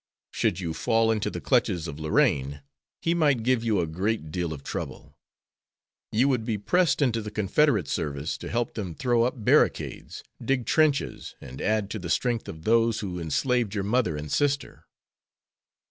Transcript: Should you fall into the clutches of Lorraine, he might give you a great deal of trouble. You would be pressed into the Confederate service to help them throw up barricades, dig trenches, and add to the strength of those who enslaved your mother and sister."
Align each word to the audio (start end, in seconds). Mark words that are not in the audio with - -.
Should 0.31 0.59
you 0.59 0.73
fall 0.73 1.11
into 1.11 1.29
the 1.29 1.39
clutches 1.39 1.87
of 1.87 1.99
Lorraine, 1.99 2.63
he 3.03 3.13
might 3.13 3.43
give 3.43 3.63
you 3.63 3.79
a 3.79 3.85
great 3.85 4.31
deal 4.31 4.51
of 4.51 4.63
trouble. 4.63 5.15
You 6.11 6.27
would 6.27 6.43
be 6.43 6.57
pressed 6.57 7.03
into 7.03 7.21
the 7.21 7.29
Confederate 7.29 7.87
service 7.87 8.35
to 8.39 8.49
help 8.49 8.73
them 8.73 8.95
throw 8.95 9.21
up 9.21 9.45
barricades, 9.45 10.23
dig 10.43 10.65
trenches, 10.65 11.35
and 11.39 11.61
add 11.61 11.91
to 11.91 11.99
the 11.99 12.09
strength 12.09 12.49
of 12.49 12.63
those 12.63 13.01
who 13.01 13.19
enslaved 13.19 13.75
your 13.75 13.83
mother 13.83 14.17
and 14.17 14.31
sister." 14.31 14.85